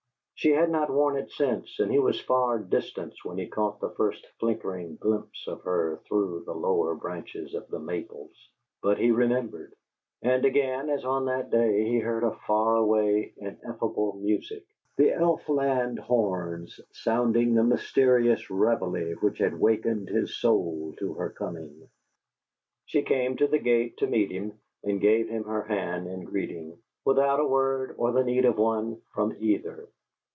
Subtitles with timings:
[0.43, 3.91] She had not worn it since, and he was far distant when he caught the
[3.91, 8.31] first flickering glimpse of her through the lower branches of the maples,
[8.81, 9.75] but he remembered....
[10.23, 14.65] And again, as on that day, he heard a far away, ineffable music,
[14.97, 21.29] the Elf land horns, sounding the mysterious reveille which had wakened his soul to her
[21.29, 21.87] coming.
[22.87, 26.79] She came to the gate to meet him, and gave him her hand in greeting,
[27.05, 29.87] without a word or the need of one from either.